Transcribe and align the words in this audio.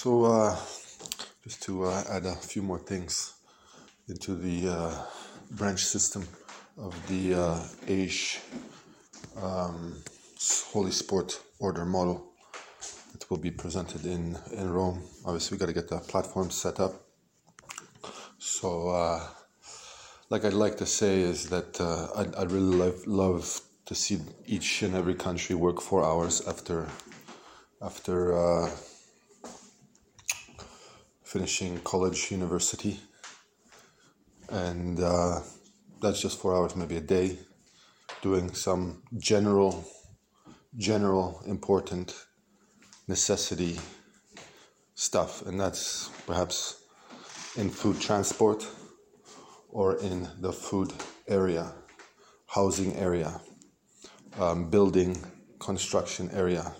So, 0.00 0.26
uh, 0.26 0.56
just 1.42 1.60
to 1.64 1.86
uh, 1.86 2.04
add 2.08 2.24
a 2.24 2.36
few 2.36 2.62
more 2.62 2.78
things 2.78 3.34
into 4.08 4.36
the 4.36 4.68
uh, 4.68 4.94
branch 5.50 5.84
system 5.84 6.22
of 6.76 6.94
the 7.08 7.34
uh, 7.34 7.58
Aish 7.88 8.38
um, 9.42 10.00
Holy 10.72 10.92
Sport 10.92 11.40
Order 11.58 11.84
model 11.84 12.30
that 13.10 13.28
will 13.28 13.38
be 13.38 13.50
presented 13.50 14.06
in, 14.06 14.38
in 14.52 14.70
Rome. 14.70 15.02
Obviously, 15.26 15.56
we 15.56 15.58
got 15.58 15.66
to 15.66 15.72
get 15.72 15.88
the 15.88 15.98
platform 15.98 16.48
set 16.52 16.78
up. 16.78 16.94
So, 18.38 18.90
uh, 18.90 19.26
like 20.30 20.44
I'd 20.44 20.52
like 20.52 20.76
to 20.76 20.86
say 20.86 21.22
is 21.22 21.48
that 21.48 21.80
uh, 21.80 22.06
I'd, 22.14 22.36
I'd 22.36 22.52
really 22.52 22.76
love, 22.76 23.04
love 23.08 23.60
to 23.86 23.96
see 23.96 24.20
each 24.46 24.80
and 24.82 24.94
every 24.94 25.16
country 25.16 25.56
work 25.56 25.80
four 25.80 26.04
hours 26.04 26.46
after 26.46 26.86
after 27.82 28.38
uh, 28.38 28.70
finishing 31.28 31.78
college, 31.80 32.30
university, 32.30 32.98
and 34.48 34.98
uh, 34.98 35.40
that's 36.00 36.22
just 36.22 36.40
four 36.40 36.56
hours, 36.56 36.74
maybe 36.74 36.96
a 36.96 37.02
day, 37.02 37.36
doing 38.22 38.54
some 38.54 39.02
general, 39.18 39.84
general 40.78 41.42
important 41.46 42.14
necessity 43.08 43.78
stuff, 44.94 45.44
and 45.44 45.60
that's 45.60 46.08
perhaps 46.26 46.84
in 47.58 47.68
food 47.68 48.00
transport 48.00 48.66
or 49.68 49.98
in 49.98 50.26
the 50.40 50.50
food 50.50 50.90
area, 51.28 51.74
housing 52.46 52.96
area, 52.96 53.38
um, 54.38 54.70
building 54.70 55.14
construction 55.58 56.30
area. 56.32 56.72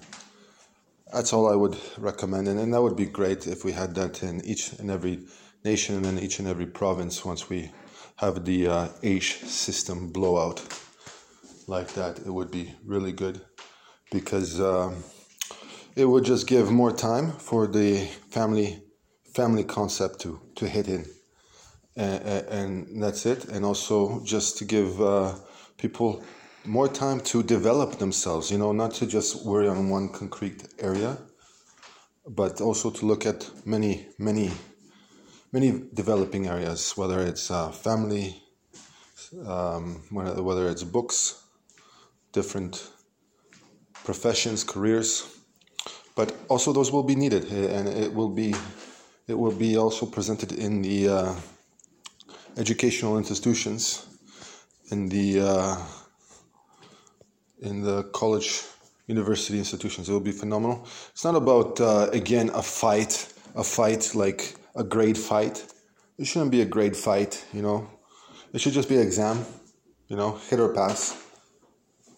That's 1.13 1.33
all 1.33 1.51
I 1.51 1.57
would 1.57 1.77
recommend, 1.97 2.49
and, 2.49 2.61
and 2.61 2.75
that 2.75 2.83
would 2.83 2.97
be 2.97 3.07
great 3.07 3.47
if 3.47 3.65
we 3.65 3.73
had 3.73 3.95
that 3.95 4.23
in 4.23 4.45
each 4.45 4.73
and 4.75 4.91
every 4.91 5.21
nation 5.65 5.97
and 5.97 6.07
in 6.07 6.19
each 6.19 6.39
and 6.39 6.47
every 6.47 6.67
province 6.67 7.25
once 7.25 7.49
we 7.49 7.71
have 8.17 8.45
the 8.45 8.67
uh, 8.67 8.89
Aish 9.03 9.43
system 9.47 10.13
blowout 10.13 10.61
like 11.67 11.95
that. 11.95 12.19
It 12.19 12.33
would 12.33 12.51
be 12.51 12.75
really 12.85 13.13
good 13.13 13.41
because 14.13 14.61
um, 14.61 15.03
it 15.97 16.05
would 16.05 16.25
just 16.25 16.47
give 16.47 16.71
more 16.71 16.93
time 16.93 17.33
for 17.33 17.67
the 17.67 18.07
family 18.31 18.83
family 19.35 19.65
concept 19.65 20.21
to 20.21 20.41
to 20.57 20.69
hit 20.69 20.89
in, 20.89 21.07
and, 21.97 22.23
and 22.49 23.03
that's 23.03 23.25
it. 23.25 23.47
And 23.47 23.65
also 23.65 24.23
just 24.25 24.59
to 24.59 24.67
give 24.67 25.01
uh, 25.01 25.37
people 25.79 26.23
more 26.65 26.89
time 26.89 27.21
to 27.21 27.43
develop 27.43 27.99
themselves. 27.99 28.51
You 28.51 28.59
know, 28.59 28.73
not 28.73 28.95
to 28.95 29.07
just 29.07 29.45
worry 29.45 29.69
on 29.69 29.89
one 29.89 30.09
concrete 30.09 30.65
area, 30.79 31.19
but 32.27 32.61
also 32.61 32.91
to 32.91 33.07
look 33.07 33.27
at 33.27 33.51
many 33.65 34.07
many 34.19 34.51
many 35.53 35.83
developing 35.95 36.47
areas, 36.47 36.97
whether 36.97 37.21
it's 37.21 37.51
uh, 37.51 37.71
family, 37.71 38.43
um, 39.47 40.03
whether 40.11 40.69
it's 40.69 40.85
books, 40.85 41.43
different 42.33 42.91
professions, 44.05 44.65
careers, 44.65 45.39
but 46.15 46.35
also 46.49 46.73
those 46.73 46.93
will 46.93 47.03
be 47.03 47.15
needed, 47.15 47.45
and 47.51 47.89
it 47.89 48.13
will 48.13 48.29
be 48.29 48.55
it 49.27 49.39
will 49.39 49.53
be 49.53 49.77
also 49.77 50.07
presented 50.07 50.53
in 50.53 50.83
the 50.83 51.09
uh, 51.09 51.35
educational 52.57 53.19
institutions, 53.19 54.07
in 54.91 55.09
the 55.09 55.41
uh, 55.41 55.77
in 57.61 57.83
the 57.83 58.05
college, 58.05 58.63
university 59.07 59.59
institutions. 59.59 60.09
It 60.09 60.13
will 60.13 60.21
be 60.21 60.33
phenomenal. 60.33 60.87
It's 61.11 61.25
not 61.25 61.35
about 61.35 61.81
uh, 61.81 62.09
again 62.13 62.51
a 62.55 62.63
fight, 62.63 63.33
a 63.55 63.65
fight 63.65 64.15
like 64.15 64.55
a 64.77 64.85
grade 64.85 65.19
fight. 65.19 65.67
It 66.19 66.27
shouldn't 66.27 66.51
be 66.51 66.61
a 66.61 66.65
grade 66.65 66.97
fight, 66.97 67.45
you 67.53 67.63
know. 67.63 67.89
It 68.53 68.61
should 68.61 68.73
just 68.73 68.89
be 68.89 68.97
an 68.97 69.03
exam, 69.03 69.45
you 70.09 70.17
know, 70.17 70.41
hit 70.49 70.59
or 70.61 70.73
pass, 70.75 71.23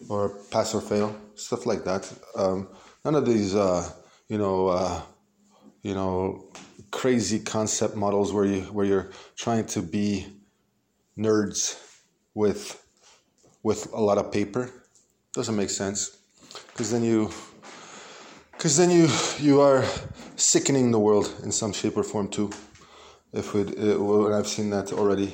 or 0.09 0.29
pass 0.49 0.73
or 0.73 0.81
fail, 0.81 1.15
stuff 1.35 1.65
like 1.65 1.83
that. 1.83 2.11
Um, 2.35 2.69
none 3.03 3.15
of 3.15 3.25
these, 3.25 3.55
uh, 3.55 3.89
you 4.27 4.37
know, 4.37 4.67
uh, 4.67 5.01
you 5.83 5.93
know, 5.93 6.45
crazy 6.91 7.39
concept 7.39 7.95
models 7.95 8.33
where 8.33 8.45
you 8.45 8.61
where 8.63 8.85
you're 8.85 9.11
trying 9.35 9.65
to 9.65 9.81
be 9.81 10.27
nerds 11.17 11.79
with 12.33 12.77
with 13.63 13.91
a 13.93 14.01
lot 14.01 14.17
of 14.17 14.31
paper 14.31 14.80
doesn't 15.33 15.55
make 15.55 15.69
sense 15.69 16.17
because 16.67 16.91
then 16.91 17.03
you 17.03 17.29
because 18.51 18.77
then 18.77 18.89
you 18.91 19.07
you 19.39 19.61
are 19.61 19.83
sickening 20.35 20.91
the 20.91 20.99
world 20.99 21.33
in 21.43 21.51
some 21.51 21.73
shape 21.73 21.97
or 21.97 22.03
form 22.03 22.27
too. 22.27 22.49
If 23.33 23.53
we, 23.53 23.61
uh, 23.61 24.37
I've 24.37 24.47
seen 24.47 24.69
that 24.71 24.91
already, 24.91 25.31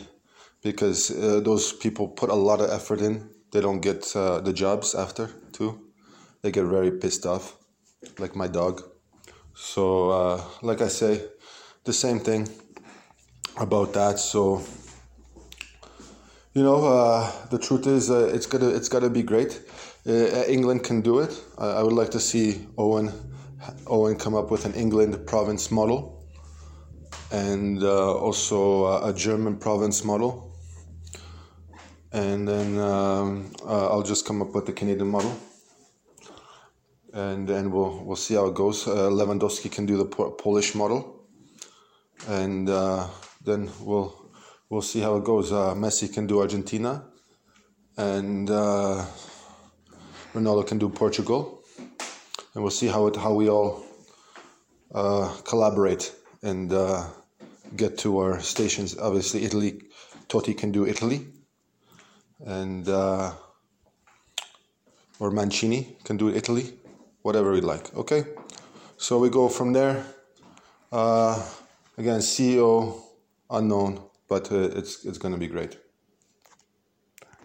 because 0.61 1.09
uh, 1.09 1.39
those 1.39 1.73
people 1.73 2.07
put 2.07 2.29
a 2.29 2.35
lot 2.35 2.61
of 2.61 2.69
effort 2.69 3.01
in, 3.01 3.27
they 3.51 3.59
don't 3.59 3.81
get 3.81 4.15
uh, 4.15 4.39
the 4.39 4.53
jobs 4.53 4.93
after 4.93 5.29
too. 5.51 5.79
They 6.41 6.51
get 6.51 6.65
very 6.65 6.91
pissed 6.91 7.25
off, 7.25 7.55
like 8.19 8.35
my 8.35 8.47
dog. 8.47 8.83
So, 9.55 10.11
uh, 10.11 10.43
like 10.61 10.81
I 10.81 10.87
say, 10.87 11.25
the 11.83 11.93
same 11.93 12.19
thing 12.19 12.47
about 13.59 13.93
that. 13.93 14.19
So, 14.19 14.61
you 16.57 16.63
know, 16.63 16.83
uh, 16.85 17.31
the 17.49 17.59
truth 17.59 17.85
is, 17.85 18.09
uh, 18.09 18.31
it's 18.33 18.47
gotta 18.47 18.75
it's 18.75 18.89
gotta 18.89 19.11
be 19.11 19.21
great. 19.21 19.61
England 20.47 20.83
can 20.83 21.01
do 21.01 21.19
it. 21.19 21.39
I 21.57 21.83
would 21.83 21.93
like 21.93 22.11
to 22.11 22.19
see 22.19 22.65
Owen 22.77 23.11
Owen 23.85 24.15
come 24.17 24.35
up 24.35 24.49
with 24.49 24.65
an 24.65 24.73
England 24.73 25.27
province 25.27 25.69
model 25.69 26.25
and 27.31 27.83
uh, 27.83 28.13
also 28.15 28.57
a 29.05 29.13
German 29.13 29.57
province 29.57 30.03
model. 30.03 30.55
And 32.11 32.47
then 32.47 32.79
um, 32.79 33.51
uh, 33.63 33.89
I'll 33.91 34.01
just 34.13 34.25
come 34.25 34.41
up 34.41 34.55
with 34.55 34.65
the 34.65 34.73
Canadian 34.73 35.09
model. 35.09 35.37
And 37.13 37.47
then 37.47 37.71
we'll, 37.71 38.03
we'll 38.03 38.15
see 38.15 38.35
how 38.35 38.47
it 38.47 38.55
goes. 38.55 38.87
Uh, 38.87 39.09
Lewandowski 39.09 39.71
can 39.71 39.85
do 39.85 39.97
the 39.97 40.05
Polish 40.05 40.73
model. 40.73 41.27
And 42.27 42.69
uh, 42.69 43.07
then 43.43 43.69
we'll, 43.81 44.26
we'll 44.69 44.81
see 44.81 44.99
how 44.99 45.17
it 45.17 45.23
goes. 45.23 45.51
Uh, 45.51 45.73
Messi 45.75 46.11
can 46.11 46.27
do 46.27 46.39
Argentina. 46.39 47.03
And 47.97 48.49
uh, 48.49 49.05
Ronaldo 50.33 50.67
can 50.67 50.77
do 50.77 50.89
Portugal 50.89 51.57
and 52.57 52.63
we'll 52.63 52.71
see 52.71 52.87
how 52.87 53.05
it 53.05 53.15
how 53.15 53.33
we 53.33 53.47
all 53.49 53.85
uh, 54.95 55.31
collaborate 55.43 56.11
and 56.41 56.73
uh, 56.73 57.05
get 57.75 57.99
to 57.99 58.17
our 58.17 58.39
stations. 58.39 58.97
Obviously, 58.97 59.43
Italy, 59.43 59.83
Totti 60.27 60.57
can 60.57 60.71
do 60.71 60.87
Italy, 60.87 61.27
and 62.43 62.89
uh, 62.89 63.31
or 65.19 65.29
Mancini 65.29 65.97
can 66.03 66.17
do 66.17 66.29
Italy, 66.29 66.73
whatever 67.21 67.51
we 67.51 67.61
like. 67.61 67.95
Okay, 67.95 68.25
so 68.97 69.19
we 69.19 69.29
go 69.29 69.47
from 69.49 69.71
there. 69.71 70.03
Uh, 70.91 71.39
again, 71.99 72.21
CEO 72.21 72.99
unknown, 73.51 74.01
but 74.27 74.51
uh, 74.51 74.69
it's 74.75 75.05
it's 75.05 75.17
going 75.17 75.33
to 75.33 75.39
be 75.39 75.47
great. 75.47 75.77